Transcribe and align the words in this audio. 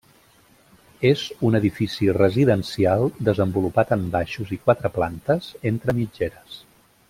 És 1.09 1.25
un 1.49 1.57
edifici 1.59 2.07
residencial 2.19 3.05
desenvolupat 3.29 3.93
en 3.97 4.09
baixos 4.19 4.55
i 4.59 4.61
quatre 4.65 4.93
plantes, 4.97 5.53
entre 5.73 5.97
mitgeres. 6.01 6.59